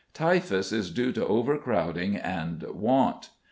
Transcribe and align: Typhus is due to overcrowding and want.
Typhus 0.15 0.71
is 0.71 0.89
due 0.89 1.11
to 1.11 1.27
overcrowding 1.27 2.15
and 2.15 2.63
want. 2.63 3.29